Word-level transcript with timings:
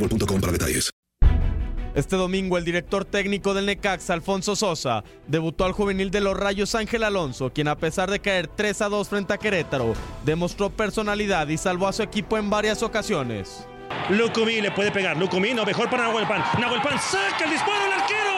boostmobile.com 0.00 0.40
para 0.40 0.52
detalles. 0.52 0.90
Este 1.94 2.14
domingo 2.14 2.56
el 2.56 2.64
director 2.64 3.04
técnico 3.04 3.52
del 3.52 3.66
Necaxa, 3.66 4.14
Alfonso 4.14 4.54
Sosa, 4.54 5.02
debutó 5.26 5.64
al 5.64 5.72
juvenil 5.72 6.12
de 6.12 6.20
los 6.20 6.36
Rayos 6.36 6.76
Ángel 6.76 7.02
Alonso, 7.02 7.52
quien 7.52 7.66
a 7.66 7.76
pesar 7.76 8.10
de 8.10 8.20
caer 8.20 8.46
3 8.46 8.82
a 8.82 8.88
2 8.88 9.08
frente 9.08 9.32
a 9.34 9.38
Querétaro, 9.38 9.94
demostró 10.24 10.70
personalidad 10.70 11.48
y 11.48 11.58
salvó 11.58 11.88
a 11.88 11.92
su 11.92 12.04
equipo 12.04 12.38
en 12.38 12.48
varias 12.48 12.84
ocasiones. 12.84 13.66
Lucumí 14.08 14.60
le 14.60 14.70
puede 14.70 14.92
pegar. 14.92 15.16
Lucumí 15.16 15.52
no, 15.52 15.64
mejor 15.64 15.90
para 15.90 16.04
Nahuel 16.04 16.28
Pan. 16.28 16.44
Nahuel 16.60 16.80
Pan 16.80 16.98
saca 16.98 17.44
el 17.44 17.50
disparo 17.50 17.84
al 17.84 17.92
arquero. 17.92 18.30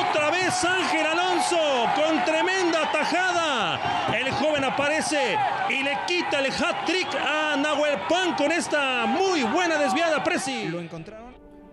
Otra 0.00 0.30
vez 0.30 0.64
Ángel 0.64 1.06
Alonso 1.06 1.58
con 1.94 2.24
tremenda 2.24 2.90
tajada. 2.90 4.16
El 4.18 4.30
joven 4.32 4.57
aparece 4.68 5.36
y 5.70 5.82
le 5.82 5.98
quita 6.06 6.40
el 6.40 6.52
hat 6.52 6.84
trick 6.86 7.08
a 7.14 7.56
Nahuel 7.56 7.98
Pan 8.08 8.34
con 8.36 8.52
esta 8.52 9.06
muy 9.06 9.42
buena 9.42 9.78
desviada 9.78 10.22
Presi. 10.22 10.68
Lo 10.68 10.80
encontraron. 10.80 11.28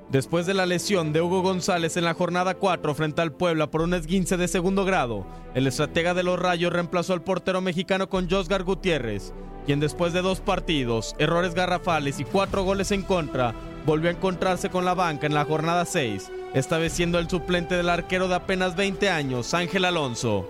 Después 0.10 0.46
de 0.46 0.54
la 0.54 0.68
lesión 0.68 1.14
de 1.14 1.22
Hugo 1.22 1.42
González 1.42 1.98
en 1.98 2.06
la 2.06 2.14
jornada 2.14 2.54
4 2.54 2.94
frente 2.94 3.22
al 3.22 3.34
Puebla 3.34 3.72
por 3.72 3.82
un 3.82 3.96
esguince 3.96 4.38
de 4.38 4.48
segundo 4.48 4.86
grado, 4.86 5.26
el 5.56 5.66
estratega 5.66 6.14
de 6.14 6.24
los 6.24 6.38
Rayos 6.40 6.72
reemplazó 6.72 7.14
al 7.14 7.24
portero 7.24 7.60
mexicano 7.60 8.08
con 8.08 8.30
Josgar 8.30 8.64
Gutiérrez, 8.64 9.34
quien 9.66 9.80
después 9.80 10.14
de 10.14 10.22
dos 10.22 10.42
partidos, 10.42 11.16
errores 11.18 11.56
garrafales 11.56 12.20
y 12.20 12.24
cuatro 12.24 12.64
goles 12.64 12.92
en 12.92 13.02
contra, 13.02 13.56
volvió 13.86 14.10
a 14.10 14.14
encontrarse 14.14 14.70
con 14.70 14.86
la 14.86 14.94
banca 14.94 15.26
en 15.26 15.34
la 15.34 15.44
jornada 15.44 15.86
6, 15.86 16.32
esta 16.54 16.78
vez 16.78 16.94
siendo 16.94 17.18
el 17.18 17.28
suplente 17.28 17.76
del 17.76 17.90
arquero 17.90 18.28
de 18.28 18.36
apenas 18.36 18.76
20 18.76 19.10
años, 19.10 19.56
Ángel 19.56 19.86
Alonso. 19.86 20.48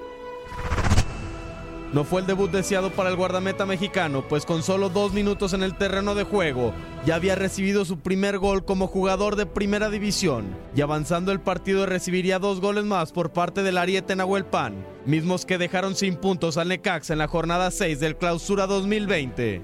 No 1.94 2.04
fue 2.04 2.22
el 2.22 2.28
debut 2.28 2.52
deseado 2.52 2.90
para 2.90 3.10
el 3.10 3.16
guardameta 3.16 3.66
mexicano, 3.66 4.24
pues 4.28 4.46
con 4.46 4.64
solo 4.64 4.90
dos 4.90 5.14
minutos 5.14 5.54
en 5.54 5.64
el 5.64 5.78
terreno 5.78 6.16
de 6.16 6.24
juego 6.24 6.74
ya 7.06 7.16
había 7.16 7.36
recibido 7.36 7.86
su 7.86 8.00
primer 8.00 8.40
gol 8.40 8.66
como 8.66 8.88
jugador 8.88 9.36
de 9.36 9.46
primera 9.46 9.90
división 9.90 10.46
y 10.76 10.82
avanzando 10.82 11.32
el 11.32 11.40
partido 11.40 11.86
recibiría 11.86 12.40
dos 12.40 12.60
goles 12.60 12.84
más 12.84 13.12
por 13.12 13.32
parte 13.32 13.64
del 13.64 13.78
Ariete 13.78 14.16
Nahuel 14.16 14.46
Pan, 14.46 14.86
mismos 15.06 15.46
que 15.46 15.58
dejaron 15.58 15.96
sin 15.96 16.16
puntos 16.16 16.58
al 16.58 16.68
Necaxa 16.68 17.14
en 17.14 17.20
la 17.20 17.28
jornada 17.28 17.70
6 17.72 18.00
del 18.00 18.18
Clausura 18.18 18.66
2020. 18.66 19.62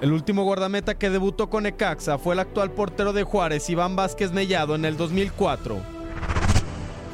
El 0.00 0.12
último 0.12 0.44
guardameta 0.44 0.96
que 0.96 1.10
debutó 1.10 1.50
con 1.50 1.64
Necaxa 1.64 2.16
fue 2.16 2.32
el 2.32 2.40
actual 2.40 2.70
portero 2.72 3.12
de 3.12 3.22
Juárez, 3.22 3.68
Iván 3.68 3.96
Vázquez 3.96 4.32
Mellado, 4.32 4.74
en 4.74 4.86
el 4.86 4.96
2004. 4.96 5.99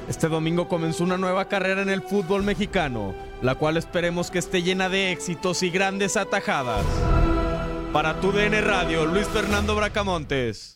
Este 0.09 0.29
domingo 0.29 0.69
comenzó 0.69 1.03
una 1.03 1.19
nueva 1.19 1.49
carrera 1.49 1.83
en 1.83 1.89
el 1.89 2.01
fútbol 2.01 2.45
mexicano, 2.45 3.13
la 3.43 3.57
cual 3.57 3.77
esperemos 3.77 4.31
que 4.31 4.39
esté 4.39 4.63
llena 4.63 4.89
de 4.89 5.11
éxitos 5.11 5.65
y 5.65 5.71
grandes 5.71 6.17
atajadas. 6.17 6.85
Para 7.93 8.21
tu 8.21 8.31
DN 8.31 8.61
Radio, 8.61 9.05
Luis 9.07 9.27
Fernando 9.27 9.75
Bracamontes. 9.75 10.76